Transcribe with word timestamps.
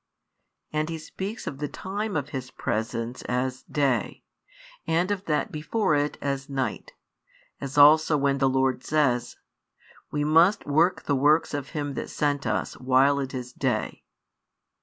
And 0.73 0.89
He 0.89 0.97
speaks 0.97 1.45
of 1.45 1.59
the 1.59 1.67
time 1.67 2.15
of 2.17 2.29
His 2.29 2.49
presence 2.49 3.21
as 3.29 3.61
"day," 3.65 4.23
and 4.87 5.11
of 5.11 5.25
that 5.25 5.51
before 5.51 5.93
it 5.93 6.17
as 6.19 6.49
"night;" 6.49 6.93
as 7.59 7.77
also 7.77 8.17
when 8.17 8.39
the 8.39 8.49
Lord 8.49 8.83
says: 8.83 9.37
We 10.09 10.23
must 10.23 10.65
work 10.65 11.03
the 11.03 11.13
works 11.15 11.53
of 11.53 11.69
Him 11.77 11.93
that 11.93 12.09
sent 12.09 12.47
us, 12.47 12.73
while 12.79 13.19
it 13.19 13.35
is 13.35 13.53
day. 13.53 14.03